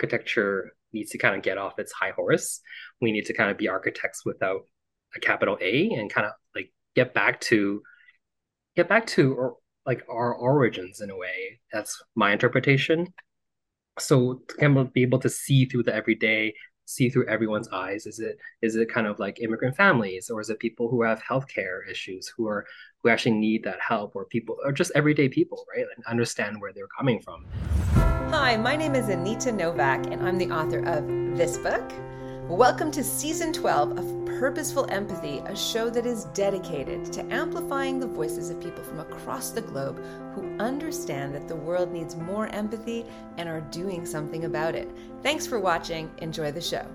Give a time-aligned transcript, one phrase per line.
[0.00, 2.60] architecture needs to kind of get off its high horse.
[3.00, 4.62] We need to kind of be architects without
[5.14, 7.82] a capital A and kind of like get back to
[8.76, 11.60] get back to or, like our origins in a way.
[11.72, 13.08] That's my interpretation.
[13.98, 16.54] So to kind of be able to see through the everyday,
[16.90, 18.06] see through everyone's eyes.
[18.06, 21.22] Is it is it kind of like immigrant families, or is it people who have
[21.22, 22.66] healthcare issues, who are
[23.02, 25.86] who actually need that help, or people, or just everyday people, right?
[25.96, 27.46] And understand where they're coming from.
[28.30, 31.06] Hi, my name is Anita Nowak, and I'm the author of
[31.36, 31.92] this book.
[32.48, 38.06] Welcome to season 12 of Purposeful Empathy, a show that is dedicated to amplifying the
[38.06, 40.02] voices of people from across the globe
[40.34, 43.04] who understand that the world needs more empathy
[43.36, 44.88] and are doing something about it.
[45.22, 46.10] Thanks for watching.
[46.22, 46.86] Enjoy the show.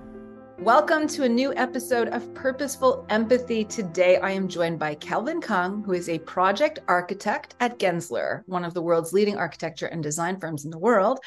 [0.57, 3.65] Welcome to a new episode of Purposeful Empathy.
[3.65, 8.63] Today, I am joined by Kelvin Kung, who is a project architect at Gensler, one
[8.63, 11.19] of the world's leading architecture and design firms in the world.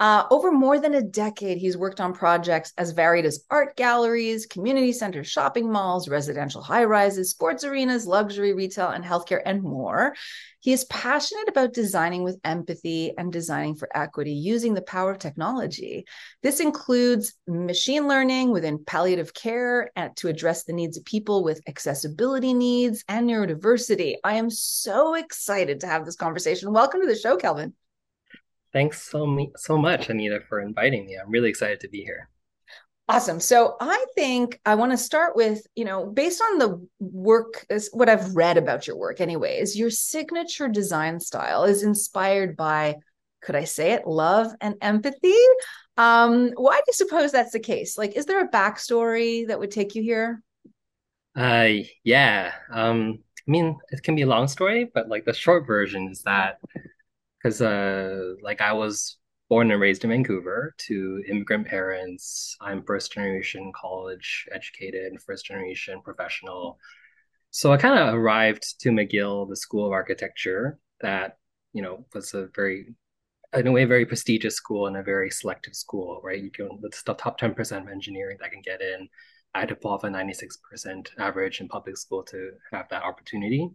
[0.00, 4.44] Uh, over more than a decade, he's worked on projects as varied as art galleries,
[4.44, 10.12] community centers, shopping malls, residential high rises, sports arenas, luxury retail, and healthcare, and more.
[10.58, 15.18] He is passionate about designing with empathy and designing for equity using the power of
[15.18, 16.06] technology.
[16.42, 21.60] This includes machine learning within palliative care and to address the needs of people with
[21.68, 24.16] accessibility needs and neurodiversity.
[24.24, 26.72] I am so excited to have this conversation.
[26.72, 27.74] Welcome to the show, Kelvin.
[28.74, 31.16] Thanks so, so much, Anita, for inviting me.
[31.16, 32.28] I'm really excited to be here.
[33.08, 33.38] Awesome.
[33.38, 38.08] So I think I want to start with, you know, based on the work, what
[38.08, 42.96] I've read about your work, anyways, your signature design style is inspired by,
[43.42, 45.36] could I say it, love and empathy.
[45.96, 47.96] Um, why do you suppose that's the case?
[47.96, 50.42] Like, is there a backstory that would take you here?
[51.36, 52.52] Uh, yeah.
[52.72, 56.22] Um, I mean, it can be a long story, but like the short version is
[56.22, 56.58] that
[57.44, 59.18] because, uh, like I was
[59.50, 62.56] born and raised in Vancouver to immigrant parents.
[62.62, 66.78] I'm first generation college educated, first generation professional.
[67.50, 71.36] So I kind of arrived to McGill, the School of Architecture, that,
[71.74, 72.94] you know, was a very,
[73.52, 76.42] in a way, very prestigious school and a very selective school, right?
[76.42, 79.06] You can, the top 10% of engineering that can get in.
[79.54, 83.70] I had to pull off a 96% average in public school to have that opportunity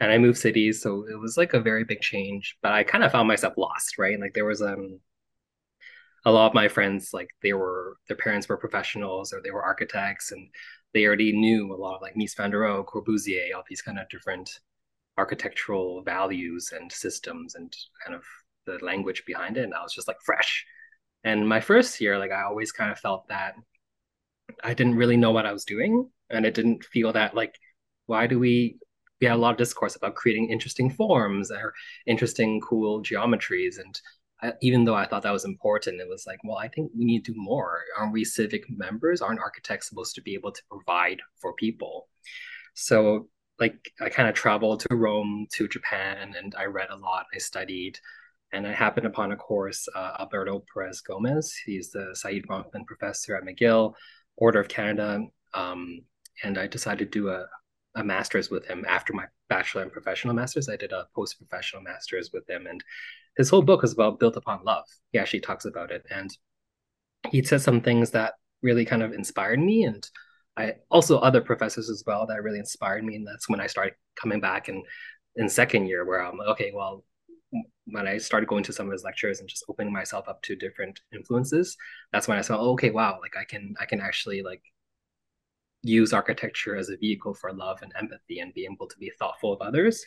[0.00, 2.56] and I moved cities, so it was like a very big change.
[2.62, 4.18] But I kind of found myself lost, right?
[4.20, 5.00] Like there was um
[6.24, 9.62] a lot of my friends, like they were their parents were professionals or they were
[9.64, 10.48] architects, and
[10.94, 13.98] they already knew a lot of like Mies van der Rohe, Corbusier, all these kind
[13.98, 14.50] of different
[15.18, 17.74] architectural values and systems and
[18.04, 18.24] kind of
[18.66, 19.64] the language behind it.
[19.64, 20.64] And I was just like fresh.
[21.24, 23.54] And my first year, like I always kind of felt that
[24.62, 27.54] I didn't really know what I was doing, and it didn't feel that like
[28.06, 28.78] why do we
[29.20, 31.74] we had a lot of discourse about creating interesting forms or
[32.06, 33.78] interesting, cool geometries.
[33.78, 34.00] And
[34.42, 37.04] I, even though I thought that was important, it was like, well, I think we
[37.04, 37.80] need to do more.
[37.98, 39.20] Aren't we civic members?
[39.20, 42.08] Aren't architects supposed to be able to provide for people?
[42.74, 47.26] So, like, I kind of traveled to Rome, to Japan, and I read a lot.
[47.34, 47.98] I studied,
[48.52, 51.54] and I happened upon a course, uh, Alberto Perez Gomez.
[51.66, 53.92] He's the Saidye Bronfman professor at McGill,
[54.36, 55.26] Order of Canada.
[55.52, 56.00] Um,
[56.42, 57.44] and I decided to do a,
[57.94, 60.68] a master's with him after my bachelor and professional masters.
[60.68, 62.82] I did a post professional master's with him, and
[63.36, 64.84] his whole book is about built upon love.
[65.12, 66.30] He actually talks about it, and
[67.30, 70.08] he said some things that really kind of inspired me, and
[70.56, 73.94] I also other professors as well that really inspired me, and that's when I started
[74.20, 74.84] coming back and
[75.36, 77.04] in second year where I'm like, okay, well,
[77.86, 80.56] when I started going to some of his lectures and just opening myself up to
[80.56, 81.76] different influences,
[82.12, 84.62] that's when I saw, oh, okay, wow, like I can I can actually like
[85.82, 89.52] use architecture as a vehicle for love and empathy and be able to be thoughtful
[89.52, 90.04] of others.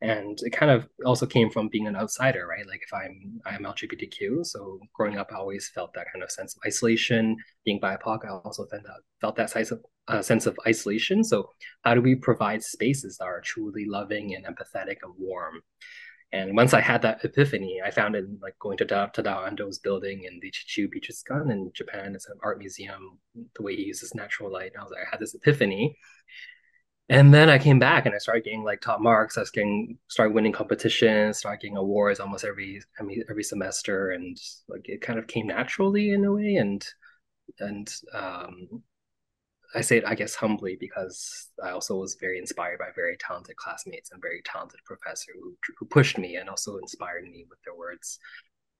[0.00, 2.66] And it kind of also came from being an outsider right?
[2.66, 6.54] Like if i'm i'm lgbtq so growing up i always felt that kind of sense
[6.54, 7.36] of isolation.
[7.64, 11.24] Being bipoc i also felt that, felt that sense of, uh, sense of isolation.
[11.24, 11.50] So
[11.82, 15.62] how do we provide spaces that are truly loving and empathetic and warm
[16.32, 20.24] and once I had that epiphany, I found it like going to Tadao Ando's building
[20.24, 22.14] in the Chichu Bijutsukan in Japan.
[22.14, 23.18] It's an art museum,
[23.56, 24.72] the way he uses natural light.
[24.74, 25.96] And I was like, I had this epiphany.
[27.08, 29.38] And then I came back and I started getting like top marks.
[29.38, 34.36] I was getting started winning competitions, started getting awards almost every every, every semester, and
[34.68, 36.56] like it kind of came naturally in a way.
[36.56, 36.86] And
[37.58, 38.82] and um,
[39.74, 43.56] I say it, I guess, humbly because I also was very inspired by very talented
[43.56, 47.74] classmates and very talented professor who, who pushed me and also inspired me with their
[47.74, 48.18] words.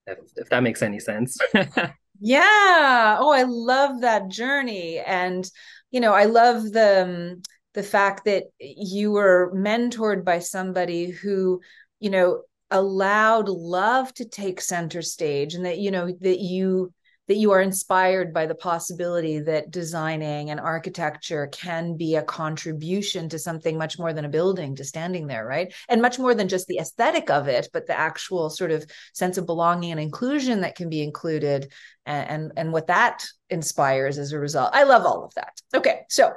[0.06, 1.37] If, if that makes any sense.
[2.20, 3.17] yeah.
[3.20, 5.49] Oh, I love that journey, and
[5.90, 7.43] you know, I love the um,
[7.75, 11.61] the fact that you were mentored by somebody who,
[12.00, 16.93] you know, allowed love to take center stage, and that you know that you
[17.29, 23.29] that you are inspired by the possibility that designing and architecture can be a contribution
[23.29, 25.73] to something much more than a building to standing there, right?
[25.89, 29.37] And much more than just the aesthetic of it, but the actual sort of sense
[29.37, 31.71] of belonging and inclusion that can be included
[32.07, 34.71] and, and, and what that inspires as a result.
[34.73, 35.61] I love all of that.
[35.75, 36.33] Okay, so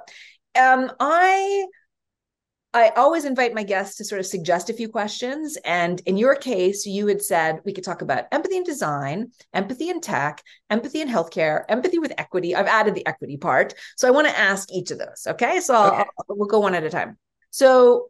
[0.59, 1.65] um, I
[2.73, 5.57] I always invite my guests to sort of suggest a few questions.
[5.65, 9.89] And in your case, you had said we could talk about empathy in design, empathy
[9.89, 12.55] in tech, empathy in healthcare, empathy with equity.
[12.55, 13.73] I've added the equity part.
[13.97, 15.27] So I want to ask each of those.
[15.27, 15.59] Okay.
[15.59, 15.97] So okay.
[15.97, 17.17] I'll, we'll go one at a time.
[17.49, 18.09] So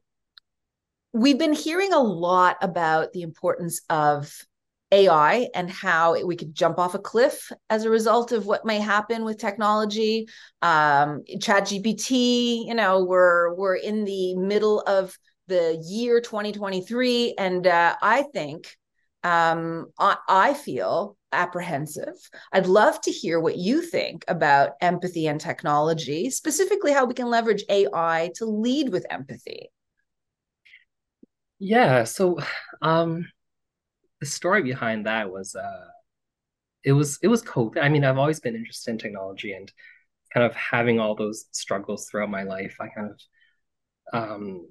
[1.12, 4.46] we've been hearing a lot about the importance of
[4.92, 8.80] AI and how we could jump off a cliff as a result of what may
[8.80, 10.28] happen with technology.
[10.62, 15.18] Um, Chat GPT, you know, we're we're in the middle of
[15.48, 18.76] the year 2023, and uh, I think
[19.24, 22.16] um, I, I feel apprehensive.
[22.52, 27.30] I'd love to hear what you think about empathy and technology, specifically how we can
[27.30, 29.70] leverage AI to lead with empathy.
[31.60, 32.40] Yeah, so
[32.82, 33.28] um
[34.22, 35.88] the story behind that was uh
[36.84, 37.82] it was it was COVID.
[37.82, 39.72] I mean, I've always been interested in technology and
[40.34, 42.76] kind of having all those struggles throughout my life.
[42.80, 43.20] I kind of
[44.14, 44.68] um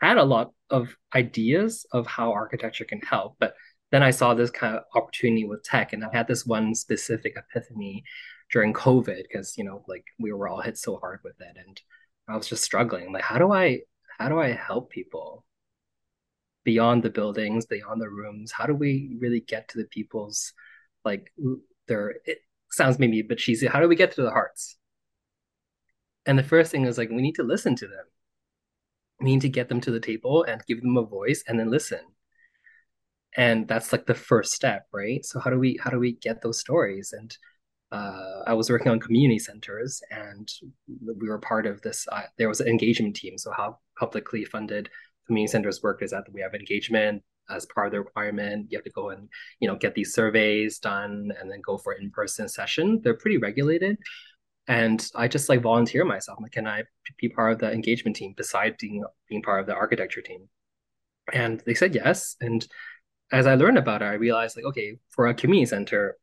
[0.00, 3.54] had a lot of ideas of how architecture can help, but
[3.90, 7.34] then I saw this kind of opportunity with tech, and I had this one specific
[7.36, 8.04] epiphany
[8.52, 11.80] during COVID because you know, like we were all hit so hard with it, and
[12.28, 13.12] I was just struggling.
[13.12, 13.80] Like, how do I
[14.18, 15.44] how do I help people?
[16.64, 18.52] Beyond the buildings, beyond the rooms?
[18.52, 20.52] How do we really get to the people's
[21.04, 21.32] like
[21.86, 22.38] their it
[22.70, 23.66] sounds maybe a bit cheesy.
[23.66, 24.76] How do we get to the hearts?
[26.26, 28.04] And the first thing is like we need to listen to them.
[29.20, 31.70] We need to get them to the table and give them a voice and then
[31.70, 32.00] listen.
[33.36, 35.24] And that's like the first step, right?
[35.24, 37.12] So how do we how do we get those stories?
[37.12, 37.36] And
[37.92, 40.48] uh, I was working on community centers, and
[41.04, 42.06] we were part of this.
[42.10, 43.36] Uh, there was an engagement team.
[43.36, 44.90] So how publicly funded
[45.30, 48.66] community centers work is that we have engagement as part of the requirement.
[48.68, 49.28] You have to go and
[49.60, 53.00] you know get these surveys done and then go for in-person session.
[53.02, 53.96] They're pretty regulated.
[54.66, 56.38] And I just like volunteer myself.
[56.42, 56.82] like, can I
[57.20, 60.48] be part of the engagement team besides being being part of the architecture team?
[61.32, 62.36] And they said yes.
[62.40, 62.66] And
[63.32, 66.16] as I learned about it, I realized like, okay, for a community center,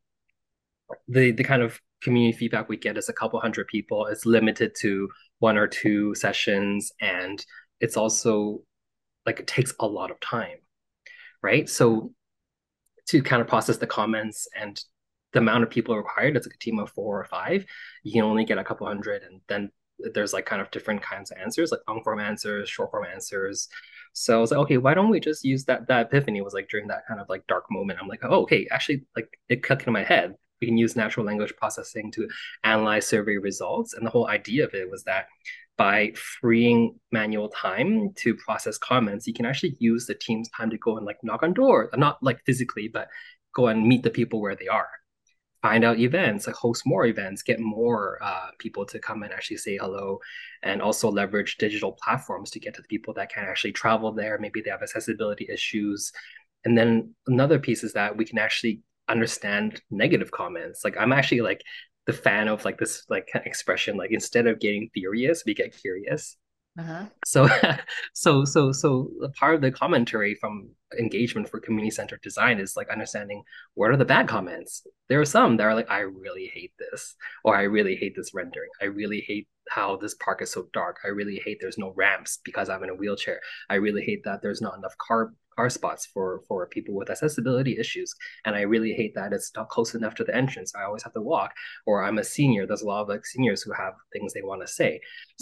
[1.08, 4.06] the the kind of community feedback we get is a couple hundred people.
[4.06, 5.08] It's limited to
[5.38, 7.44] one or two sessions, and
[7.80, 8.62] it's also
[9.28, 10.56] like it takes a lot of time,
[11.42, 11.68] right?
[11.68, 12.14] So
[13.08, 14.82] to kind of process the comments and
[15.34, 17.66] the amount of people required, it's like a team of four or five.
[18.02, 19.70] You can only get a couple hundred, and then
[20.14, 23.68] there's like kind of different kinds of answers, like long form answers, short form answers.
[24.14, 25.88] So I was like, okay, why don't we just use that?
[25.88, 27.98] That epiphany was like during that kind of like dark moment.
[28.00, 30.36] I'm like, oh, okay, actually, like it clicked in my head.
[30.62, 32.28] We can use natural language processing to
[32.64, 35.26] analyze survey results, and the whole idea of it was that
[35.78, 40.76] by freeing manual time to process comments, you can actually use the team's time to
[40.78, 43.08] go and like knock on doors, not like physically, but
[43.54, 44.90] go and meet the people where they are.
[45.62, 49.56] Find out events, like host more events, get more uh, people to come and actually
[49.56, 50.18] say hello,
[50.62, 54.38] and also leverage digital platforms to get to the people that can actually travel there.
[54.38, 56.12] Maybe they have accessibility issues.
[56.64, 60.84] And then another piece is that we can actually understand negative comments.
[60.84, 61.62] Like I'm actually like
[62.08, 66.36] the fan of like this like expression like instead of getting furious we get curious.
[66.78, 67.04] Uh-huh.
[67.24, 67.48] so
[68.14, 72.88] so so so part of the commentary from engagement for community centered design is like
[72.88, 73.42] understanding
[73.74, 74.86] what are the bad comments.
[75.08, 78.32] There are some that are like i really hate this or i really hate this
[78.32, 78.70] rendering.
[78.80, 81.00] I really hate how this park is so dark.
[81.04, 83.40] I really hate there's no ramps because i'm in a wheelchair.
[83.68, 87.74] I really hate that there's not enough car car spots for for people with accessibility
[87.78, 88.14] issues.
[88.44, 90.72] And i really hate that it's not close enough to the entrance.
[90.74, 91.50] I always have to walk
[91.86, 92.64] or i'm a senior.
[92.64, 95.00] There's a lot of like seniors who have things they want to say.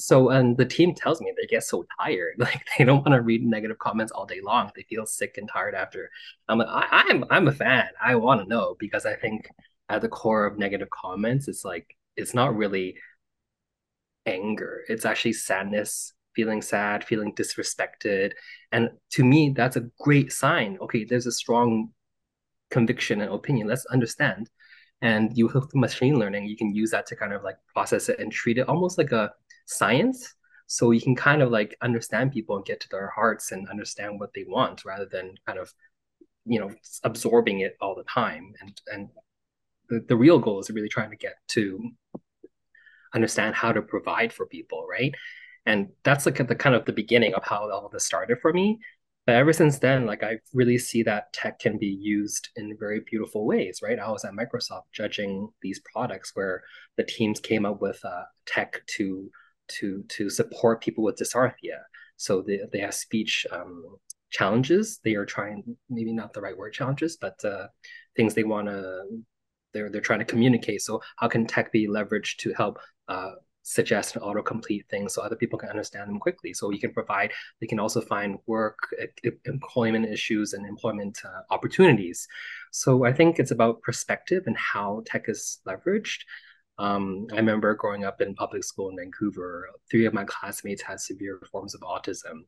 [0.08, 2.34] So and the team tells me they get so tired.
[2.46, 4.64] Like they don't want to read negative comments all day long.
[4.76, 6.02] They feel sick and tired after.
[6.48, 7.88] I'm like I, i'm i'm a fan.
[8.10, 9.38] I want to know because i think
[9.94, 11.86] at the core of negative comments it's like
[12.20, 12.88] it's not really
[14.26, 14.82] anger.
[14.88, 18.32] It's actually sadness feeling sad, feeling disrespected.
[18.70, 20.78] And to me, that's a great sign.
[20.82, 21.90] Okay, there's a strong
[22.70, 23.66] conviction and opinion.
[23.66, 24.50] Let's understand.
[25.02, 28.18] And you with machine learning, you can use that to kind of like process it
[28.18, 29.32] and treat it almost like a
[29.66, 30.34] science.
[30.68, 34.20] So you can kind of like understand people and get to their hearts and understand
[34.20, 35.72] what they want rather than kind of,
[36.44, 36.70] you know,
[37.04, 38.52] absorbing it all the time.
[38.60, 39.08] And and
[39.88, 41.90] the, the real goal is really trying to get to
[43.14, 45.14] understand how to provide for people, right?
[45.66, 48.52] And that's like the kind of the beginning of how all of this started for
[48.52, 48.78] me
[49.26, 53.00] but ever since then, like I really see that tech can be used in very
[53.00, 53.98] beautiful ways, right?
[53.98, 56.62] I was at Microsoft judging these products where
[56.96, 59.28] the teams came up with uh, tech to
[59.68, 61.80] to to support people with dysarthria.
[62.16, 63.96] So they they have speech um,
[64.30, 65.00] challenges.
[65.02, 67.66] They are trying maybe not the right word challenges, but uh,
[68.14, 69.02] things they want to
[69.74, 70.82] they're they're trying to communicate.
[70.82, 73.32] So how can tech be leveraged to help uh,
[73.66, 76.54] suggest and autocomplete things so other people can understand them quickly.
[76.54, 78.78] So you can provide, they can also find work,
[79.44, 82.28] employment issues, and employment uh, opportunities.
[82.70, 86.20] So I think it's about perspective and how tech is leveraged.
[86.78, 91.00] Um, I remember growing up in public school in Vancouver, three of my classmates had
[91.00, 92.44] severe forms of autism.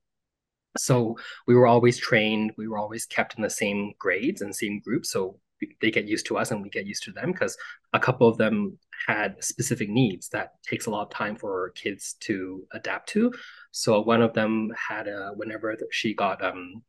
[0.76, 4.80] So we were always trained, we were always kept in the same grades and same
[4.84, 5.10] groups.
[5.10, 5.40] So
[5.80, 7.56] they get used to us and we get used to them because
[7.92, 12.14] a couple of them had specific needs that takes a lot of time for kids
[12.20, 13.32] to adapt to.
[13.70, 16.82] So one of them had a whenever she got um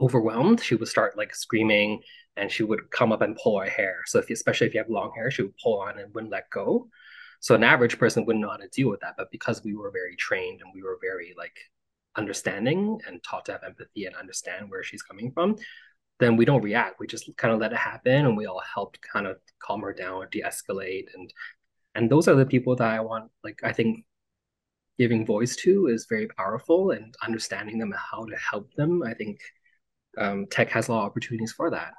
[0.00, 2.00] overwhelmed, she would start like screaming
[2.36, 4.00] and she would come up and pull her hair.
[4.06, 6.32] So if you, especially if you have long hair, she would pull on and wouldn't
[6.32, 6.88] let go.
[7.40, 9.14] So an average person wouldn't know how to deal with that.
[9.16, 11.56] But because we were very trained and we were very like
[12.16, 15.56] understanding and taught to have empathy and understand where she's coming from,
[16.22, 17.00] then we don't react.
[17.00, 19.92] We just kind of let it happen and we all helped kind of calm her
[19.92, 21.06] down, de-escalate.
[21.14, 21.32] And
[21.94, 24.04] and those are the people that I want, like I think
[24.98, 29.02] giving voice to is very powerful and understanding them and how to help them.
[29.02, 29.40] I think
[30.16, 31.92] um, tech has a lot of opportunities for that.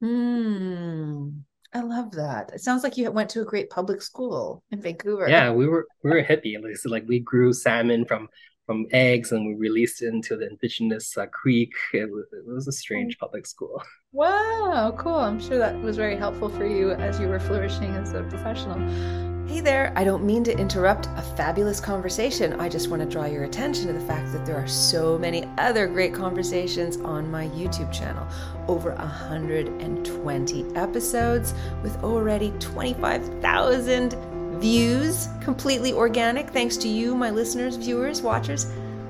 [0.00, 1.28] Hmm.
[1.72, 2.52] I love that.
[2.54, 5.28] It sounds like you went to a great public school in Vancouver.
[5.28, 6.62] Yeah, we were we were hippie.
[6.62, 8.28] Like, so like we grew salmon from
[8.66, 11.72] from eggs and we released it into the indigenous uh, creek.
[11.94, 13.82] It was, it was a strange public school.
[14.12, 15.16] Wow, cool.
[15.16, 18.78] I'm sure that was very helpful for you as you were flourishing as a professional.
[19.46, 22.58] Hey there, I don't mean to interrupt a fabulous conversation.
[22.58, 25.46] I just want to draw your attention to the fact that there are so many
[25.58, 28.26] other great conversations on my YouTube channel.
[28.68, 38.22] Over 120 episodes with already 25,000 views, completely organic, thanks to you, my listeners, viewers,
[38.22, 38.66] watchers.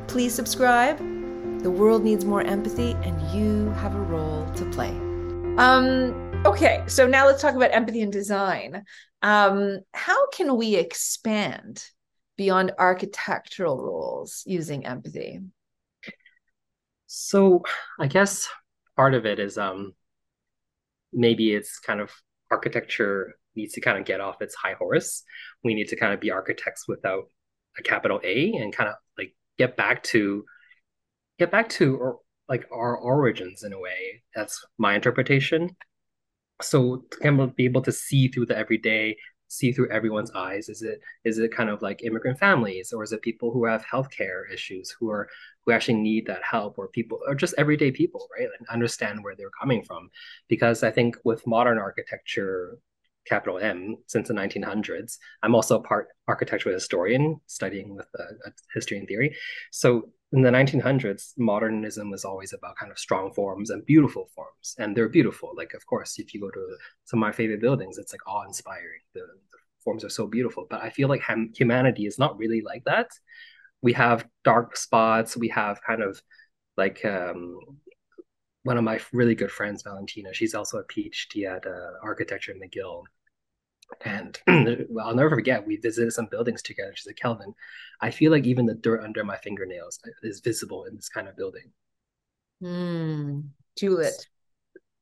[0.07, 0.99] Please subscribe.
[1.62, 4.91] The world needs more empathy, and you have a role to play.
[5.59, 8.85] Um, okay, so now let's talk about empathy and design.
[9.23, 11.85] Um, how can we expand
[12.37, 15.41] beyond architectural roles using empathy?
[17.07, 17.62] So,
[17.99, 18.49] I guess
[18.97, 19.95] part of it is um,
[21.12, 22.11] maybe it's kind of
[22.50, 25.22] architecture needs to kind of get off its high horse.
[25.64, 27.25] We need to kind of be architects without
[27.78, 30.44] a capital A and kind of like get back to
[31.38, 34.22] get back to or, like our origins in a way.
[34.34, 35.76] That's my interpretation.
[36.62, 39.16] So to kind of be able to see through the everyday,
[39.48, 40.68] see through everyone's eyes.
[40.68, 43.84] Is it is it kind of like immigrant families, or is it people who have
[43.84, 45.28] healthcare issues, who are
[45.64, 48.48] who actually need that help, or people, or just everyday people, right?
[48.58, 50.10] And understand where they're coming from.
[50.48, 52.78] Because I think with modern architecture,
[53.26, 55.18] capital M since the 1900s.
[55.42, 59.37] I'm also a part architectural historian studying with uh, history and theory.
[59.71, 64.75] So in the 1900s, modernism was always about kind of strong forms and beautiful forms,
[64.78, 65.52] and they're beautiful.
[65.56, 69.00] Like, of course, if you go to some of my favorite buildings, it's like awe-inspiring.
[69.14, 70.66] The, the forms are so beautiful.
[70.68, 73.11] But I feel like ham- humanity is not really like that.
[73.83, 75.37] We have dark spots.
[75.37, 76.21] We have kind of
[76.76, 77.59] like um,
[78.64, 80.35] one of my really good friends, Valentina.
[80.35, 83.04] She's also a PhD at uh, architecture McGill,
[84.05, 84.38] and
[85.00, 86.93] I'll never forget, we visited some buildings together.
[86.95, 87.55] She's like, Kelvin,
[88.00, 91.37] I feel like even the dirt under my fingernails is visible in this kind of
[91.37, 91.71] building.
[92.62, 94.26] Mm, Juliet.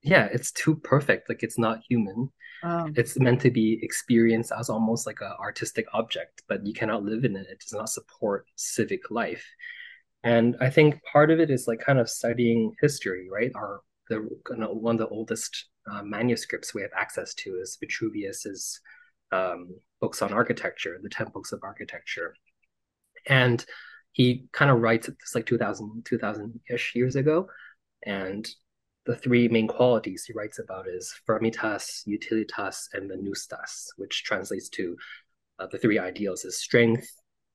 [0.03, 1.29] Yeah, it's too perfect.
[1.29, 2.31] Like it's not human.
[2.63, 2.91] Oh.
[2.95, 7.25] It's meant to be experienced as almost like an artistic object, but you cannot live
[7.25, 7.47] in it.
[7.51, 9.45] It does not support civic life.
[10.23, 13.53] And I think part of it is like kind of studying history, right?
[13.55, 14.17] Our the
[14.49, 18.81] one of the oldest uh, manuscripts we have access to is Vitruvius's
[19.33, 22.35] um, books on architecture, the 10 books of architecture.
[23.27, 23.65] And
[24.13, 27.49] he kind of writes it's like 2000, 2000-ish years ago.
[28.05, 28.49] And
[29.07, 34.97] the three main qualities he writes about is firmitas, utilitas, and venustas, which translates to
[35.59, 37.09] uh, the three ideals is strength,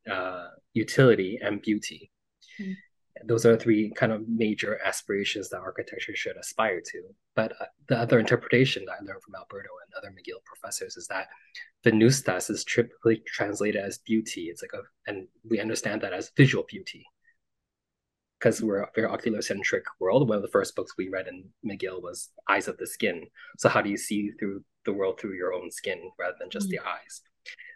[0.10, 2.12] uh, utility, and beauty.
[2.60, 2.76] Mm
[3.26, 7.02] those are three kind of major aspirations that architecture should aspire to.
[7.36, 11.08] But uh, the other interpretation that I learned from Alberto and other McGill professors is
[11.08, 11.28] that
[11.86, 14.44] venustas is typically translated as beauty.
[14.44, 17.06] It's like a, and we understand that as visual beauty
[18.40, 20.28] because we're a very oculocentric world.
[20.28, 23.28] One of the first books we read in McGill was Eyes of the Skin.
[23.58, 26.70] So how do you see through the world through your own skin rather than just
[26.70, 26.84] mm-hmm.
[26.84, 27.22] the eyes?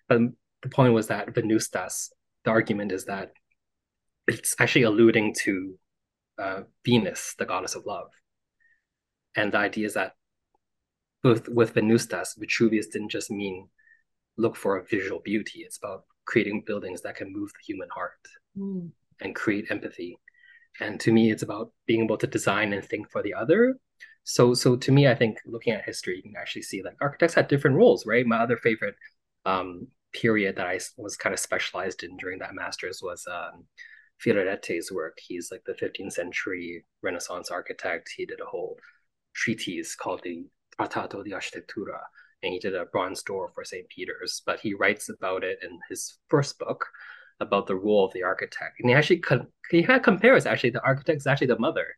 [0.07, 0.21] But
[0.61, 2.09] the point was that venustas,
[2.45, 3.33] the argument is that
[4.27, 5.77] it's actually alluding to
[6.37, 8.09] uh, Venus, the goddess of love.
[9.35, 10.13] And the idea is that
[11.23, 13.69] with with Venustas, Vitruvius didn't just mean
[14.37, 15.59] look for a visual beauty.
[15.59, 18.19] It's about creating buildings that can move the human heart
[18.57, 18.89] mm.
[19.21, 20.17] and create empathy.
[20.79, 23.75] And to me, it's about being able to design and think for the other.
[24.23, 27.35] So, so to me, I think looking at history, you can actually see like architects
[27.35, 28.25] had different roles, right?
[28.25, 28.95] My other favorite
[29.45, 33.65] um, period that I was kind of specialized in during that master's was um,
[34.23, 35.17] Filarete's work.
[35.25, 38.09] He's like the 15th century Renaissance architect.
[38.15, 38.77] He did a whole
[39.33, 40.45] treatise called the
[40.79, 41.99] Trattato di Architettura,
[42.41, 43.87] and he did a bronze door for St.
[43.89, 44.41] Peter's.
[44.45, 46.85] But he writes about it in his first book
[47.39, 48.79] about the role of the architect.
[48.79, 49.23] And he actually
[49.69, 51.95] he kind of compares actually the architect is actually the mother,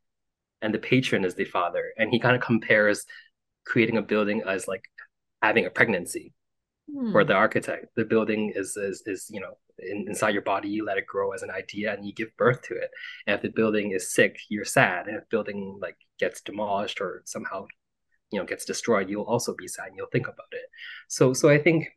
[0.62, 1.94] and the patron is the father.
[1.98, 3.05] And he kind of compares
[3.65, 4.84] creating a building as like
[5.41, 6.34] having a pregnancy
[6.92, 7.12] hmm.
[7.12, 7.88] for the architect.
[7.96, 10.70] The building is is is you know in, inside your body.
[10.70, 12.92] You let it grow as an idea, and you give birth to it.
[13.27, 15.08] And if the building is sick, you're sad.
[15.08, 17.68] And if building like gets demolished or somehow
[18.32, 19.88] you know gets destroyed, you'll also be sad.
[19.88, 20.65] and You'll think about it.
[21.08, 21.88] So so I think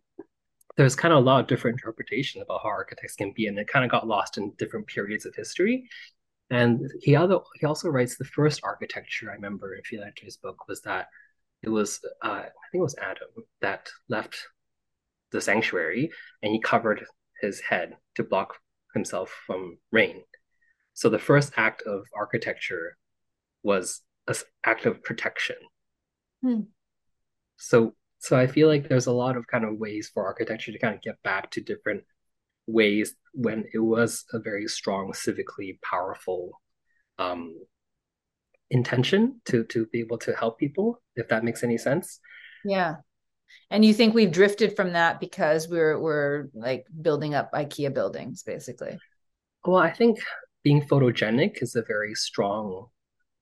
[0.76, 3.68] there's kind of a lot of different interpretations about how architects can be, and it
[3.68, 5.88] kind of got lost in different periods of history.
[6.50, 10.80] And he other he also writes the first architecture I remember in Filarete's book was
[10.82, 11.08] that
[11.62, 13.28] it was uh, I think it was Adam
[13.60, 14.38] that left
[15.32, 16.10] the sanctuary
[16.42, 17.04] and he covered
[17.40, 18.54] his head to block
[18.94, 20.22] himself from rain.
[20.94, 22.96] So the first act of architecture
[23.62, 25.56] was an act of protection.
[26.42, 26.60] Hmm.
[27.56, 30.78] So so I feel like there's a lot of kind of ways for architecture to
[30.78, 32.02] kind of get back to different
[32.66, 36.50] ways when it was a very strong civically powerful
[37.18, 37.54] um,
[38.70, 42.20] intention to to be able to help people if that makes any sense
[42.64, 42.96] yeah
[43.70, 48.42] and you think we've drifted from that because we're we're like building up IKEA buildings,
[48.42, 48.98] basically?
[49.64, 50.18] Well, I think
[50.62, 52.86] being photogenic is a very strong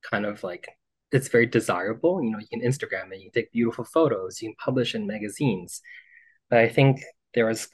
[0.08, 0.68] kind of like
[1.12, 2.22] it's very desirable.
[2.22, 5.06] You know, you can Instagram it, you can take beautiful photos, you can publish in
[5.06, 5.80] magazines.
[6.50, 7.00] But I think
[7.34, 7.68] there is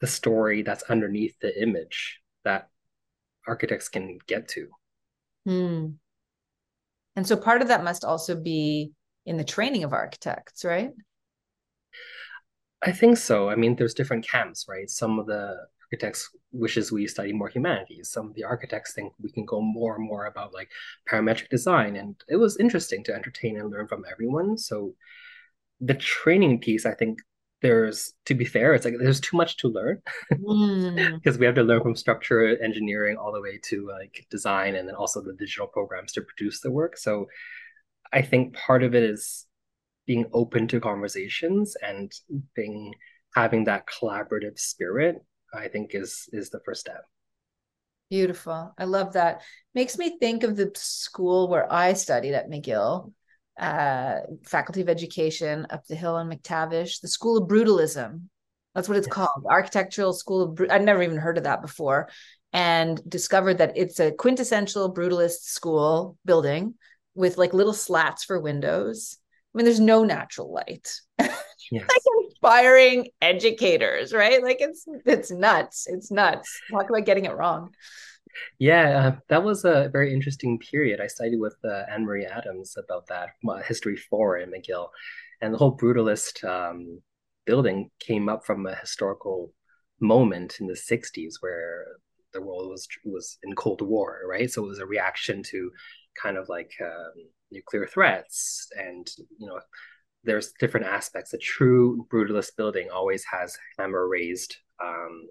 [0.00, 2.68] the story that's underneath the image that
[3.46, 4.68] architects can get to.
[5.46, 5.86] Hmm.
[7.16, 8.92] And so part of that must also be
[9.26, 10.90] in the training of architects, right?
[12.82, 13.48] I think so.
[13.48, 14.88] I mean, there's different camps, right?
[14.88, 15.56] Some of the
[15.88, 18.10] architects wishes we study more humanities.
[18.10, 20.70] Some of the architects think we can go more and more about like
[21.10, 21.96] parametric design.
[21.96, 24.58] And it was interesting to entertain and learn from everyone.
[24.58, 24.94] So
[25.80, 27.18] the training piece, I think
[27.60, 31.38] there's to be fair, it's like there's too much to learn because mm.
[31.38, 34.94] we have to learn from structure engineering all the way to like design and then
[34.94, 36.96] also the digital programs to produce the work.
[36.96, 37.26] So
[38.12, 39.46] I think part of it is
[40.08, 42.10] being open to conversations and
[42.56, 42.94] being
[43.36, 45.16] having that collaborative spirit
[45.54, 47.04] i think is is the first step.
[48.10, 48.72] Beautiful.
[48.78, 49.42] I love that.
[49.74, 53.12] Makes me think of the school where i studied at mcgill
[53.60, 58.22] uh, faculty of education up the hill in mctavish the school of brutalism.
[58.74, 59.14] That's what it's yes.
[59.14, 59.44] called.
[59.50, 62.08] Architectural school of i'd never even heard of that before
[62.52, 66.74] and discovered that it's a quintessential brutalist school building
[67.14, 69.18] with like little slats for windows
[69.58, 70.90] mean, there's no natural light.
[71.70, 71.84] Yes.
[71.86, 74.42] like inspiring educators, right?
[74.42, 75.86] Like it's it's nuts.
[75.86, 76.48] It's nuts.
[76.70, 77.74] Talk about getting it wrong.
[78.58, 81.00] Yeah, uh, that was a very interesting period.
[81.00, 84.88] I studied with uh, Annmarie Adams about that uh, History Four in McGill,
[85.40, 87.02] and the whole brutalist um,
[87.44, 89.52] building came up from a historical
[90.00, 91.84] moment in the '60s where
[92.32, 94.50] the world was was in Cold War, right?
[94.50, 95.70] So it was a reaction to
[96.20, 97.12] kind of like um,
[97.50, 99.58] nuclear threats and you know
[100.24, 101.32] there's different aspects.
[101.32, 105.26] A true brutalist building always has hammer raised um,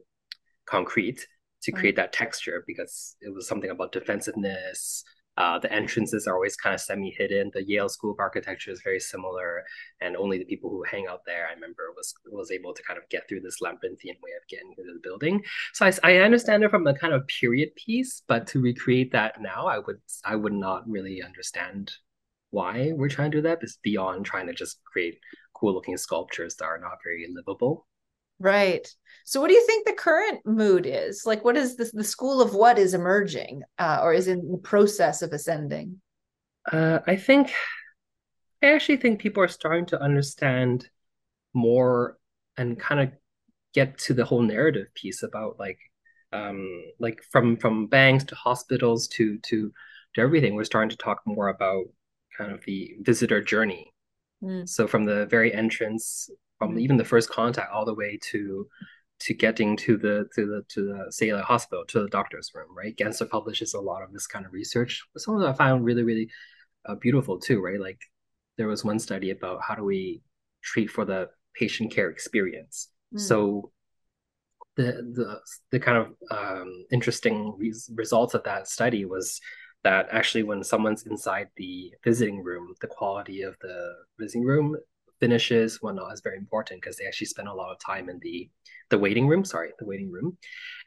[0.65, 1.27] concrete
[1.63, 5.03] to create that texture because it was something about defensiveness
[5.37, 7.51] uh, the entrances are always kind of semi-hidden.
[7.53, 9.63] The Yale School of Architecture is very similar,
[10.01, 12.97] and only the people who hang out there, I remember, was was able to kind
[12.97, 15.43] of get through this labyrinthian way of getting into the building.
[15.73, 19.41] So I, I understand it from a kind of period piece, but to recreate that
[19.41, 21.91] now, I would I would not really understand
[22.51, 23.59] why we're trying to do that.
[23.61, 25.19] It's beyond trying to just create
[25.53, 27.87] cool looking sculptures that are not very livable.
[28.39, 28.87] Right.
[29.25, 31.25] So, what do you think the current mood is?
[31.25, 34.57] Like, what is this, the school of what is emerging uh, or is in the
[34.57, 35.99] process of ascending?
[36.71, 37.51] Uh, I think,
[38.61, 40.89] I actually think people are starting to understand
[41.53, 42.17] more
[42.57, 43.11] and kind of
[43.73, 45.79] get to the whole narrative piece about like,
[46.31, 49.71] um, like from from banks to hospitals to to
[50.15, 50.55] to everything.
[50.55, 51.85] We're starting to talk more about
[52.37, 53.93] kind of the visitor journey.
[54.43, 54.67] Mm.
[54.67, 58.67] So from the very entrance from even the first contact all the way to
[59.19, 62.67] to getting to the to the to the say the hospital to the doctor's room,
[62.75, 62.95] right?
[62.95, 65.03] Gensler publishes a lot of this kind of research.
[65.17, 66.29] Some of that I found really really
[66.85, 67.79] uh, beautiful too, right?
[67.79, 67.99] Like
[68.57, 70.21] there was one study about how do we
[70.63, 72.89] treat for the patient care experience.
[73.13, 73.19] Mm.
[73.19, 73.71] So
[74.75, 75.39] the the
[75.71, 79.39] the kind of um, interesting res- results of that study was
[79.83, 84.75] that actually when someone's inside the visiting room, the quality of the visiting room
[85.19, 88.49] finishes whatnot is very important because they actually spend a lot of time in the
[88.89, 90.37] the waiting room sorry the waiting room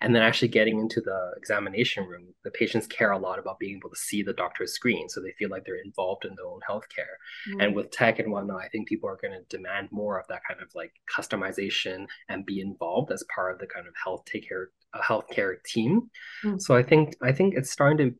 [0.01, 3.77] and then actually getting into the examination room the patients care a lot about being
[3.77, 6.61] able to see the doctor's screen so they feel like they're involved in their own
[6.69, 7.17] healthcare
[7.49, 7.61] mm-hmm.
[7.61, 10.41] and with tech and whatnot i think people are going to demand more of that
[10.49, 14.49] kind of like customization and be involved as part of the kind of health take
[14.49, 16.03] care uh, healthcare team
[16.45, 16.59] mm-hmm.
[16.59, 18.15] so i think i think it's starting to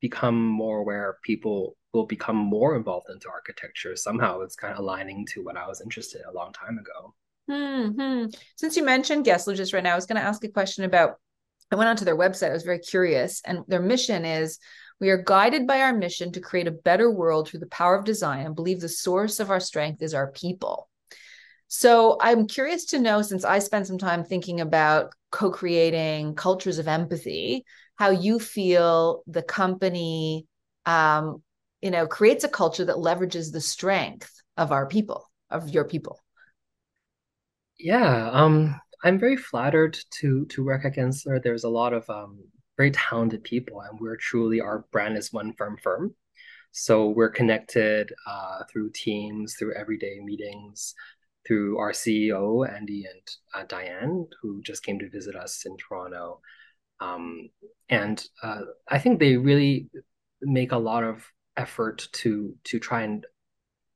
[0.00, 3.96] become more aware people will become more involved into architecture.
[3.96, 7.14] Somehow it's kind of aligning to what I was interested in a long time ago.
[7.48, 8.26] Hmm.
[8.56, 11.16] Since you mentioned Gensler just right now, I was going to ask a question about.
[11.72, 12.50] I went onto their website.
[12.50, 14.60] I was very curious, and their mission is
[15.00, 18.04] we are guided by our mission to create a better world through the power of
[18.04, 20.88] design and believe the source of our strength is our people.
[21.68, 26.78] So I'm curious to know, since I spent some time thinking about co creating cultures
[26.78, 27.64] of empathy,
[27.96, 30.46] how you feel the company
[30.84, 31.42] um,
[31.82, 36.18] you know creates a culture that leverages the strength of our people of your people.
[37.78, 42.38] Yeah um i'm very flattered to to work at gensler there's a lot of um
[42.76, 46.14] very talented people and we're truly our brand is one firm firm.
[46.72, 50.94] So we're connected uh, through teams through everyday meetings
[51.46, 53.22] through our ceo andy and
[53.54, 56.40] uh, diane who just came to visit us in toronto.
[57.00, 57.50] Um,
[57.88, 59.88] and uh, i think they really
[60.42, 61.24] make a lot of
[61.56, 63.26] effort to to try and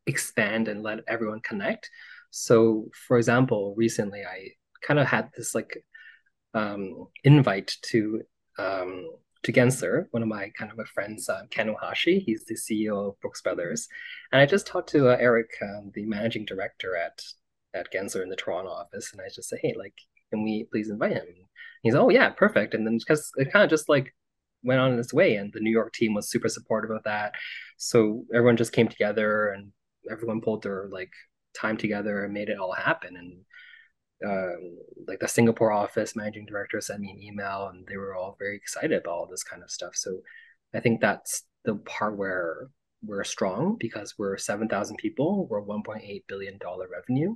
[0.07, 1.91] expand and let everyone connect.
[2.31, 4.51] So, for example, recently I
[4.83, 5.85] kind of had this like
[6.55, 8.23] um, invite to
[8.59, 9.11] um,
[9.43, 12.23] to Gensler, one of my kind of a friends, uh, Ken Ohashi.
[12.23, 13.89] He's the CEO of Brooks Brothers,
[14.33, 17.23] and I just talked to uh, Eric, um, the managing director at
[17.73, 19.95] at Gensler in the Toronto office, and I just say, hey, like,
[20.31, 21.27] can we please invite him?
[21.27, 21.47] And
[21.83, 22.75] he's, oh yeah, perfect.
[22.75, 24.15] And then because it kind of just like
[24.63, 27.35] went on its way and the new york team was super supportive of that.
[27.77, 29.73] So everyone just came together and
[30.11, 31.13] everyone pulled their like
[31.55, 33.17] time together and made it all happen.
[33.17, 33.45] And
[34.23, 34.77] um,
[35.09, 38.57] like the singapore office managing director sent me an email and they were all very
[38.57, 39.97] excited about all this kind of stuff.
[39.97, 40.21] So
[40.75, 42.69] i think that's the part where
[43.03, 47.35] we're strong because we're 7000 people we're 1.8 billion dollar revenue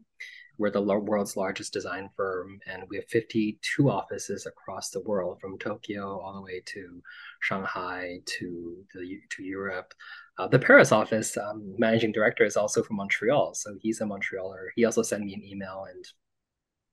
[0.56, 5.58] we're the world's largest design firm, and we have 52 offices across the world, from
[5.58, 7.02] Tokyo all the way to
[7.40, 9.92] Shanghai to the, to Europe.
[10.38, 14.68] Uh, the Paris office um, managing director is also from Montreal, so he's a Montrealer.
[14.76, 16.04] He also sent me an email, and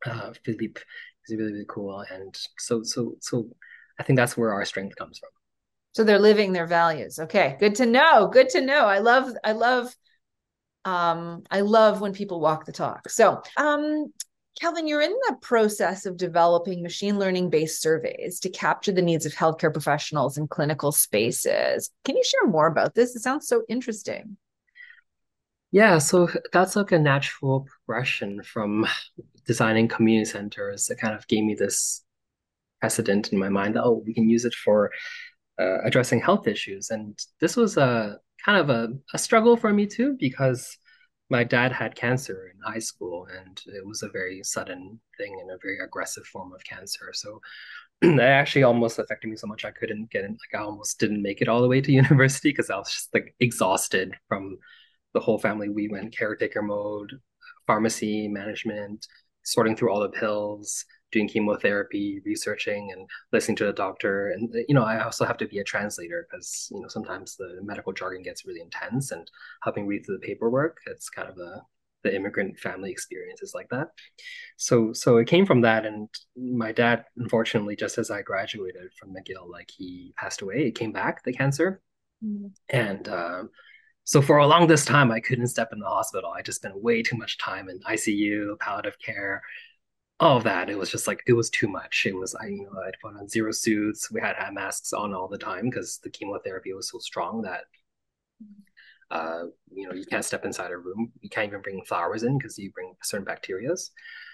[0.08, 0.82] uh, Philippe
[1.28, 2.04] is really really cool.
[2.12, 3.48] And so so so,
[4.00, 5.30] I think that's where our strength comes from.
[5.94, 7.20] So they're living their values.
[7.20, 8.28] Okay, good to know.
[8.28, 8.86] Good to know.
[8.86, 9.94] I love I love
[10.86, 13.10] um, I love when people walk the talk.
[13.10, 14.12] So, um,
[14.60, 19.26] Kelvin, you're in the process of developing machine learning based surveys to capture the needs
[19.26, 21.92] of healthcare professionals in clinical spaces.
[22.04, 23.16] Can you share more about this?
[23.16, 24.38] It sounds so interesting.
[25.72, 28.86] Yeah, so that's like a natural progression from
[29.46, 30.88] designing community centers.
[30.88, 32.04] that kind of gave me this
[32.82, 34.92] precedent in my mind that, oh, we can use it for
[35.60, 36.90] uh, addressing health issues.
[36.90, 40.78] And this was a kind of a, a struggle for me too because
[41.32, 45.50] my dad had cancer in high school and it was a very sudden thing and
[45.50, 47.40] a very aggressive form of cancer so
[48.02, 51.22] that actually almost affected me so much i couldn't get in like i almost didn't
[51.22, 54.58] make it all the way to university because i was just like exhausted from
[55.14, 57.14] the whole family we went caretaker mode
[57.66, 59.08] pharmacy management
[59.44, 64.32] sorting through all the pills doing chemotherapy, researching and listening to the doctor.
[64.32, 67.60] And you know, I also have to be a translator because you know sometimes the
[67.63, 69.30] medical jargon gets really intense and
[69.63, 70.78] helping read through the paperwork.
[70.86, 71.62] It's kind of the
[72.04, 73.89] the immigrant family experiences like that.
[74.58, 75.86] So so it came from that.
[75.86, 80.67] And my dad, unfortunately, just as I graduated from McGill, like he passed away.
[80.67, 81.82] It came back, the cancer.
[82.24, 82.47] Mm-hmm.
[82.69, 83.50] And um,
[84.04, 86.32] so for a long this time, I couldn't step in the hospital.
[86.32, 89.41] I just spent way too much time in ICU, palliative care,
[90.22, 90.70] all of that.
[90.70, 92.06] It was just like it was too much.
[92.06, 94.12] It was I you know I'd put on zero suits.
[94.12, 97.42] We had to have masks on all the time because the chemotherapy was so strong
[97.42, 97.64] that
[99.10, 101.12] uh, you know you can't step inside a room.
[101.22, 103.90] You can't even bring flowers in because you bring certain bacterias.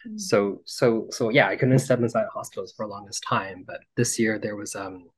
[0.05, 0.17] Mm-hmm.
[0.17, 3.63] So so so yeah, I couldn't step inside hospitals for the longest time.
[3.65, 5.09] But this year there was um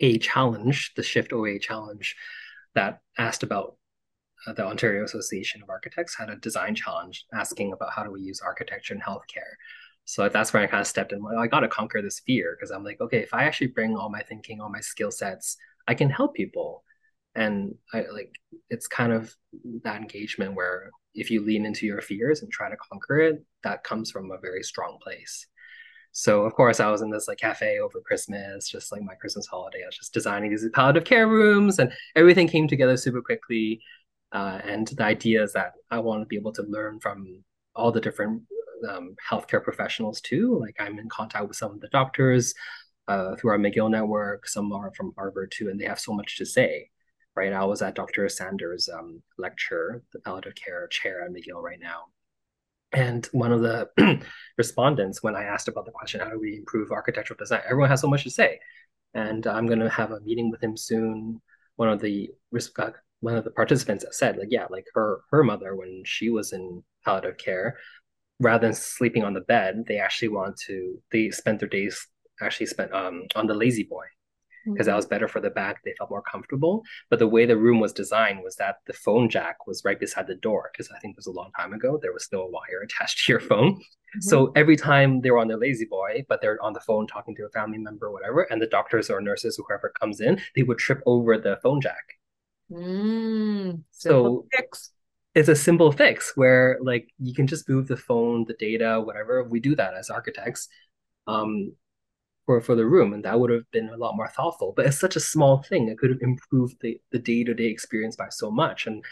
[0.00, 2.16] a challenge, the Shift OA challenge,
[2.74, 3.76] that asked about
[4.46, 8.20] Uh, the Ontario Association of Architects had a design challenge asking about how do we
[8.20, 9.52] use architecture in healthcare.
[10.04, 11.22] So that's where I kind of stepped in.
[11.22, 13.96] Like, I got to conquer this fear because I'm like, okay, if I actually bring
[13.96, 16.82] all my thinking, all my skill sets, I can help people.
[17.34, 18.32] And I like
[18.70, 19.34] it's kind of
[19.84, 23.84] that engagement where if you lean into your fears and try to conquer it, that
[23.84, 25.46] comes from a very strong place.
[26.12, 29.46] So of course I was in this like cafe over Christmas, just like my Christmas
[29.46, 29.82] holiday.
[29.82, 33.80] I was just designing these palliative care rooms and everything came together super quickly.
[34.32, 37.42] Uh, and the idea is that I want to be able to learn from
[37.74, 38.42] all the different
[38.88, 40.58] um, healthcare professionals too.
[40.60, 42.54] Like I'm in contact with some of the doctors
[43.08, 44.46] uh, through our McGill network.
[44.48, 46.90] Some are from Harvard too, and they have so much to say.
[47.36, 48.28] Right, I was at Dr.
[48.28, 52.06] Sanders' um, lecture, the palliative care chair at McGill right now,
[52.92, 53.88] and one of the
[54.58, 57.60] respondents, when I asked about the question, how do we improve architectural design?
[57.64, 58.58] Everyone has so much to say,
[59.14, 61.40] and I'm going to have a meeting with him soon.
[61.76, 62.30] One of the
[62.78, 62.90] uh,
[63.20, 66.82] one of the participants said, like, yeah, like her her mother when she was in
[67.04, 67.78] palliative care,
[68.38, 72.06] rather than sleeping on the bed, they actually want to they spent their days
[72.40, 74.04] actually spent um, on the lazy boy
[74.66, 74.96] because that mm-hmm.
[74.96, 75.82] was better for the back.
[75.84, 76.82] They felt more comfortable.
[77.08, 80.26] But the way the room was designed was that the phone jack was right beside
[80.26, 81.98] the door because I think it was a long time ago.
[82.00, 83.74] There was still a wire attached to your phone.
[83.74, 84.20] Mm-hmm.
[84.20, 87.34] So every time they were on their lazy boy, but they're on the phone talking
[87.36, 90.40] to a family member or whatever, and the doctors or nurses or whoever comes in,
[90.54, 92.19] they would trip over the phone jack.
[92.70, 94.90] Mm, so fix.
[95.34, 99.44] it's a simple fix where like you can just move the phone, the data, whatever.
[99.44, 100.68] We do that as architects.
[101.26, 101.72] Um,
[102.46, 104.72] for for the room, and that would have been a lot more thoughtful.
[104.76, 107.66] But it's such a small thing; it could have improved the the day to day
[107.66, 108.86] experience by so much.
[108.86, 109.04] And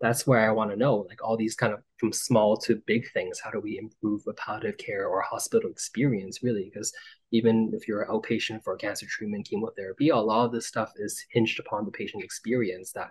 [0.00, 3.10] that's where I want to know, like all these kind of from small to big
[3.12, 3.38] things.
[3.38, 6.70] How do we improve a palliative care or hospital experience, really?
[6.72, 6.92] Because
[7.32, 11.22] even if you're an outpatient for cancer treatment, chemotherapy, a lot of this stuff is
[11.30, 13.10] hinged upon the patient experience that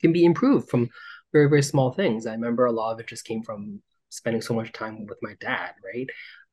[0.00, 0.90] can be improved from
[1.32, 2.26] very very small things.
[2.26, 3.80] I remember a lot of it just came from
[4.10, 6.08] spending so much time with my dad, right?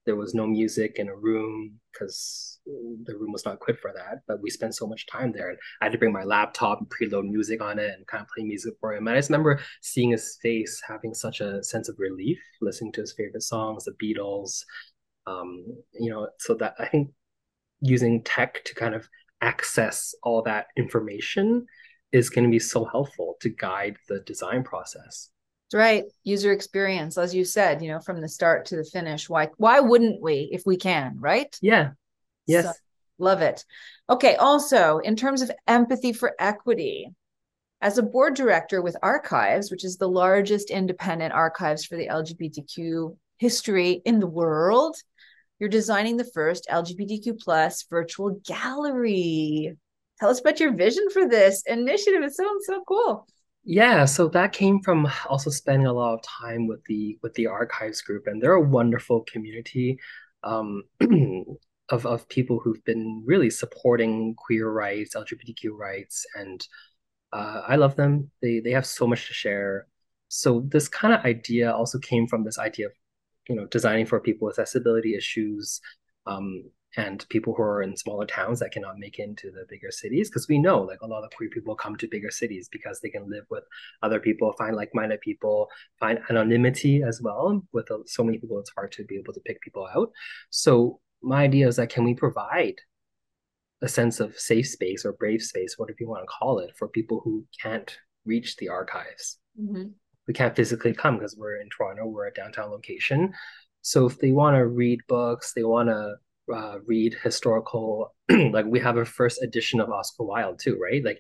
[0.08, 4.22] There was no music in a room because the room was not equipped for that.
[4.28, 6.90] But we spent so much time there, and I had to bring my laptop and
[6.90, 9.08] preload music on it and kind of play music for him.
[9.08, 13.02] And I just remember seeing his face, having such a sense of relief, listening to
[13.02, 14.64] his favorite songs, the Beatles.
[15.28, 15.66] Um,
[16.00, 17.12] you know, so that I think
[17.82, 19.08] using tech to kind of
[19.42, 21.66] access all that information
[22.14, 25.30] is going to be so helpful to guide the design process
[25.74, 26.06] right.
[26.24, 29.30] User experience as you said you know from the start to the finish.
[29.30, 31.56] Why why wouldn't we if we can right?
[31.62, 31.92] Yeah.
[32.46, 32.66] Yes.
[32.66, 32.72] so,
[33.18, 33.66] love it.
[34.10, 37.12] Okay also in terms of empathy for equity
[37.82, 43.16] as a board director with ArQuives which is the largest independent archives for the lgbtq
[43.38, 44.96] history in the world
[45.60, 49.78] you're designing the first lgbtq plus virtual gallery.
[50.20, 52.24] Tell us about your vision for this initiative.
[52.24, 53.28] It sounds so cool
[53.70, 57.48] yeah, so that came from also spending a lot of time with the with the
[57.48, 60.00] archives group, and they're a wonderful community
[60.44, 60.84] um,
[61.90, 66.66] of of people who've been really supporting queer rights, LGBTQ rights, and
[67.34, 68.32] uh, I love them.
[68.42, 69.88] They they have so much to share.
[70.30, 72.94] So this kind of idea also came from this idea of
[73.50, 75.82] you know designing for people with accessibility issues,
[76.26, 76.64] um,
[76.96, 80.30] and people who are in smaller towns that cannot make it into the bigger cities
[80.30, 83.10] because we know like a lot of queer people come to bigger cities because they
[83.10, 83.64] can live with
[84.02, 85.70] other people find like-minded people
[86.00, 87.62] find anonymity as well.
[87.74, 90.12] With so many people it's hard to be able to pick people out.
[90.50, 92.76] So my idea is that can we provide
[93.82, 96.88] a sense of safe space or brave space whatever you want to call it for
[96.88, 99.40] people who can't reach the archives?
[99.60, 99.86] Mm-hmm.
[100.28, 103.34] we can't physically come because we're in toronto we're a downtown location.
[103.82, 106.16] So if they want to read books they want to
[106.54, 111.04] uh, read historical like we have a first edition of oscar wilde too right?
[111.04, 111.20] Like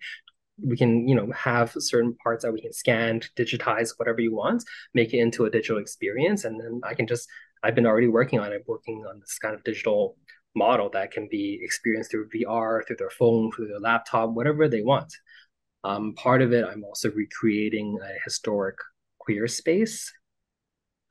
[0.63, 4.63] we can you know have certain parts that we can scan digitize whatever you want
[4.93, 6.45] make it into a digital experience.
[6.45, 7.27] And then i can just
[7.63, 10.17] i've been already working on it working on this kind of digital
[10.55, 14.81] model that can be experienced through vr through their phone through their laptop whatever they
[14.81, 15.13] want.
[15.83, 18.77] Um, part of it i'm also recreating a historic
[19.19, 20.11] queer space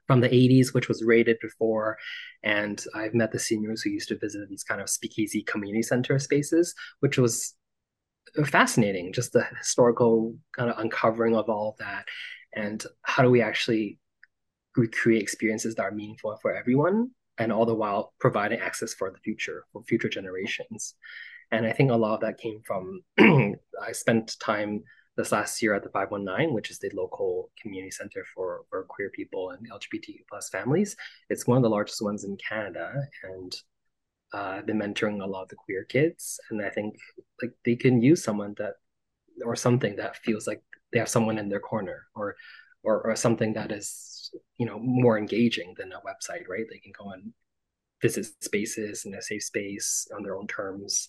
[0.07, 1.99] from the 80s, which was rated before.
[2.47, 6.17] And I've met the seniors who used to visit these kind of speakeasy community center
[6.21, 7.55] spaces, which was
[8.45, 12.05] fascinating, just the historical kind of uncovering of all of that.
[12.55, 13.99] And how do we actually
[14.77, 19.19] recreate experiences that are meaningful for everyone and all the while providing access for the
[19.19, 20.95] future, for future generations.
[21.51, 24.85] And I think a lot of that came from I spent time
[25.17, 29.11] this last year at the 519, which is the local community center for, for queer
[29.11, 30.97] people and LGBTQ plus families.
[31.31, 33.55] It's one of the largest ones in Canada, and
[34.35, 36.97] uh, I've been mentoring a lot of the queer kids, and I think
[37.43, 38.75] like they can use someone that
[39.45, 42.37] or something that feels like they have someone in their corner, or
[42.83, 46.67] or, or something that is you know more engaging than a website, right?
[46.71, 47.33] They can go and
[48.03, 51.09] visit spaces in a safe space on their own terms.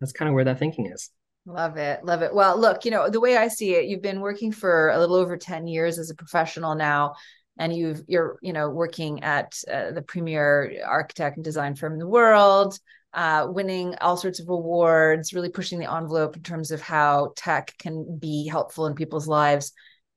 [0.00, 1.10] That's kind of where that thinking is.
[1.46, 2.04] Love it.
[2.04, 2.34] Love it.
[2.34, 5.16] Well, look, you know, the way I see it, you've been working for a little
[5.16, 7.14] over 10 years as a professional now
[7.60, 11.98] and you've you're you know working at uh, the premier architect and design firm in
[11.98, 12.76] the world
[13.12, 17.74] uh, winning all sorts of awards really pushing the envelope in terms of how tech
[17.78, 19.72] can be helpful in people's lives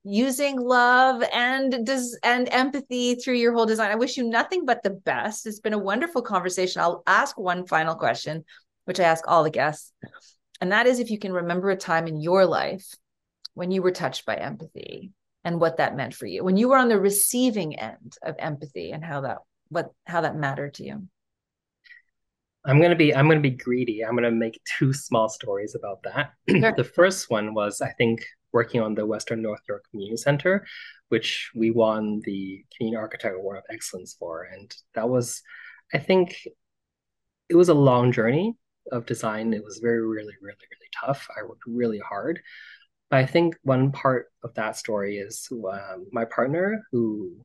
[0.06, 4.82] using love and does and empathy through your whole design i wish you nothing but
[4.84, 8.44] the best it's been a wonderful conversation i'll ask one final question
[8.86, 9.92] which i ask all the guests
[10.64, 12.96] and that is if you can remember a time in your life
[13.54, 15.12] when you were touched by empathy
[15.44, 18.92] and what that meant for you when you were on the receiving end of empathy
[18.92, 21.06] and how that what how that mattered to you.
[22.66, 24.06] I'm to be i'm to be greedy.
[24.06, 26.32] I'm to make two small stories about that.
[26.50, 26.74] Sure.
[26.78, 30.66] the first one was i think working on the western north york community center
[31.10, 34.44] which we won the community architect award of excellence for.
[34.44, 35.42] And that was
[35.94, 36.38] i think
[37.50, 38.56] it was a long journey
[38.92, 39.54] of design.
[39.54, 41.28] It was very, really, really, really tough.
[41.38, 42.42] I worked really hard.
[43.10, 47.38] But I think one part of that story is um, my partner who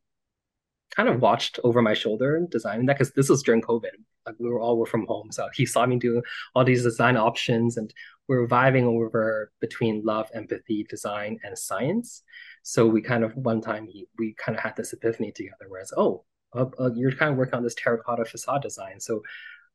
[0.96, 3.90] kind of watched over my shoulder designing that because this was during COVID.
[4.26, 5.30] Like we were all were from home.
[5.30, 6.22] So he saw me do
[6.54, 7.92] all these design options and
[8.28, 12.22] we are vibing over between love, empathy, design, and science.
[12.62, 15.92] So we kind of one time he, we kind of had this epiphany together whereas,
[15.96, 16.24] oh,
[16.54, 19.00] uh, uh, you're kind of working on this terracotta facade design.
[19.00, 19.22] So,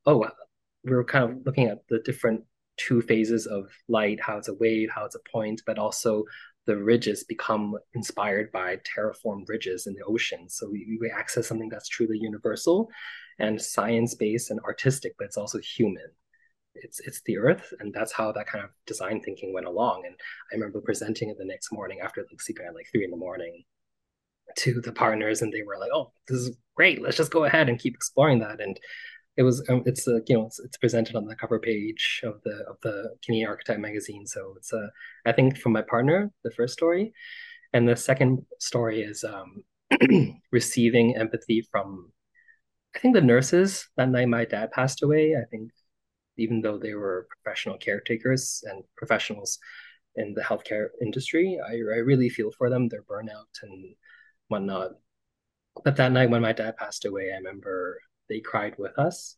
[0.06, 0.28] oh,
[0.84, 2.42] we were kind of looking at the different
[2.76, 6.24] two phases of light, how it's a wave, how it's a point, but also
[6.66, 10.48] the ridges become inspired by terraformed ridges in the ocean.
[10.48, 12.88] So we, we access something that's truly universal
[13.38, 16.06] and science-based and artistic, but it's also human.
[16.74, 20.02] It's it's the earth, and that's how that kind of design thinking went along.
[20.06, 20.16] And
[20.50, 23.16] I remember presenting it the next morning after like sleeping at like three in the
[23.16, 23.62] morning
[24.56, 27.00] to the partners, and they were like, "Oh, this is great.
[27.00, 28.78] Let's just go ahead and keep exploring that." And
[29.36, 32.40] it was um, it's a you know it's, it's presented on the cover page of
[32.44, 34.26] the of the Canadian Architect magazine.
[34.26, 34.90] So it's a
[35.26, 37.12] I think from my partner the first story,
[37.72, 39.64] and the second story is um,
[40.52, 42.12] receiving empathy from
[42.94, 45.34] I think the nurses that night my dad passed away.
[45.36, 45.70] I think
[46.38, 49.58] even though they were professional caretakers and professionals
[50.16, 53.96] in the healthcare industry, I I really feel for them their burnout and
[54.48, 54.92] whatnot.
[55.84, 59.36] But that night when my dad passed away, I remember they cried with us.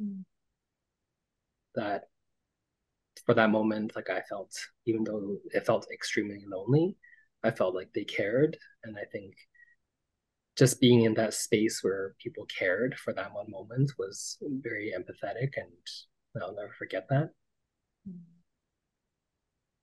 [0.00, 0.24] Mm.
[1.74, 2.04] That
[3.26, 4.52] for that moment, like I felt,
[4.86, 6.96] even though it felt extremely lonely,
[7.42, 8.56] I felt like they cared.
[8.84, 9.34] And I think
[10.56, 15.50] just being in that space where people cared for that one moment was very empathetic
[15.56, 17.30] and I'll never forget that.
[18.08, 18.20] Mm.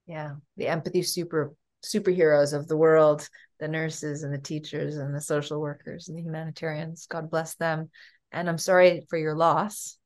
[0.05, 1.53] Yeah, the empathy super
[1.85, 6.23] superheroes of the world, the nurses and the teachers and the social workers and the
[6.23, 7.05] humanitarians.
[7.07, 7.89] God bless them
[8.31, 9.97] and I'm sorry for your loss.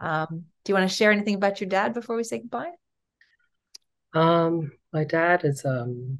[0.00, 2.72] Um, do you want to share anything about your dad before we say goodbye?
[4.14, 6.18] Um, my dad is, um,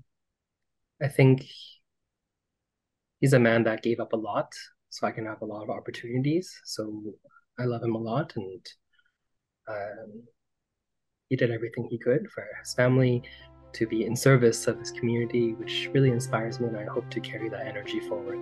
[1.02, 1.44] I think
[3.20, 4.52] he's a man that gave up a lot
[4.90, 6.60] so I can have a lot of opportunities.
[6.64, 7.02] So
[7.58, 8.66] I love him a lot, and
[9.68, 10.22] um,
[11.28, 13.22] he did everything he could for his family
[13.72, 17.20] to be in service of his community, which really inspires me, and I hope to
[17.20, 18.38] carry that energy forward.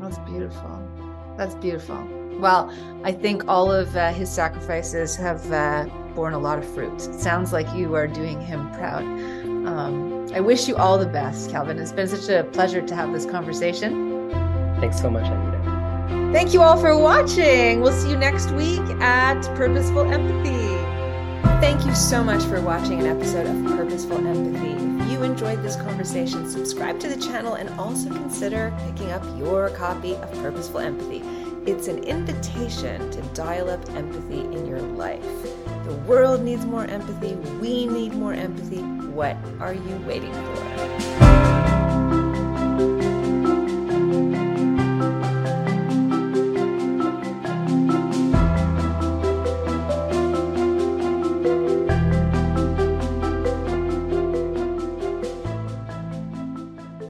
[0.00, 1.07] That's beautiful.
[1.38, 1.96] That's beautiful.
[2.38, 2.70] Well,
[3.04, 6.94] I think all of uh, his sacrifices have uh, borne a lot of fruit.
[6.94, 9.02] It sounds like you are doing him proud.
[9.02, 11.78] Um, I wish you all the best, Kelvin.
[11.78, 14.30] It's been such a pleasure to have this conversation.
[14.80, 16.32] Thanks so much, Anita.
[16.32, 17.80] Thank you all for watching.
[17.80, 20.77] We'll see you next week at Purposeful Empathy.
[21.60, 24.72] Thank you so much for watching an episode of Purposeful Empathy.
[25.02, 29.70] If you enjoyed this conversation, subscribe to the channel and also consider picking up your
[29.70, 31.22] copy of Purposeful Empathy.
[31.70, 35.22] It's an invitation to dial up empathy in your life.
[35.84, 37.34] The world needs more empathy.
[37.60, 38.82] We need more empathy.
[38.82, 41.57] What are you waiting for?